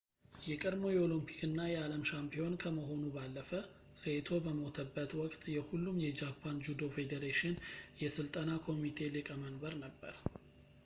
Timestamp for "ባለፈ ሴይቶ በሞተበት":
3.15-5.11